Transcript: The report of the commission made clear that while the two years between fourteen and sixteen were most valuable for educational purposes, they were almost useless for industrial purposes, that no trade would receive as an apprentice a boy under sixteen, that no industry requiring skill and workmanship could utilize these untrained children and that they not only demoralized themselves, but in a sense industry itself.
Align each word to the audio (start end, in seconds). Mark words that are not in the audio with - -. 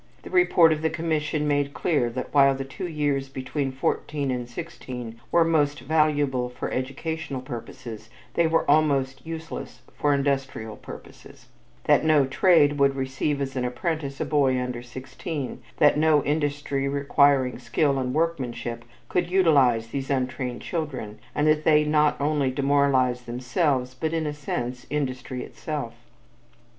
The 0.23 0.31
report 0.31 0.73
of 0.73 0.81
the 0.81 0.89
commission 0.89 1.47
made 1.47 1.75
clear 1.75 2.09
that 2.09 2.33
while 2.33 2.55
the 2.55 2.65
two 2.65 2.87
years 2.87 3.29
between 3.29 3.71
fourteen 3.71 4.31
and 4.31 4.49
sixteen 4.49 5.21
were 5.31 5.43
most 5.43 5.81
valuable 5.81 6.49
for 6.49 6.71
educational 6.71 7.39
purposes, 7.39 8.09
they 8.33 8.47
were 8.47 8.67
almost 8.67 9.23
useless 9.23 9.83
for 9.95 10.11
industrial 10.15 10.75
purposes, 10.75 11.49
that 11.83 12.03
no 12.03 12.25
trade 12.25 12.79
would 12.79 12.95
receive 12.95 13.39
as 13.41 13.55
an 13.55 13.63
apprentice 13.63 14.19
a 14.19 14.25
boy 14.25 14.59
under 14.59 14.81
sixteen, 14.81 15.61
that 15.77 15.99
no 15.99 16.23
industry 16.23 16.87
requiring 16.87 17.59
skill 17.59 17.99
and 17.99 18.15
workmanship 18.15 18.83
could 19.07 19.29
utilize 19.29 19.89
these 19.89 20.09
untrained 20.09 20.63
children 20.63 21.19
and 21.35 21.45
that 21.45 21.63
they 21.63 21.83
not 21.85 22.19
only 22.19 22.49
demoralized 22.49 23.27
themselves, 23.27 23.93
but 23.93 24.13
in 24.13 24.25
a 24.25 24.33
sense 24.33 24.87
industry 24.89 25.43
itself. 25.43 25.93